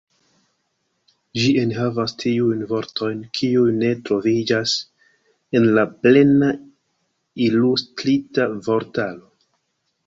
Ĝi 1.39 1.49
enhavas 1.63 2.15
tiujn 2.23 2.63
vortojn 2.71 3.19
kiuj 3.41 3.67
ne 3.83 3.93
troviĝas 4.09 4.75
en 5.61 5.69
la 5.79 5.85
"Plena 6.01 6.51
Ilustrita 7.51 8.51
Vortaro". 8.71 9.33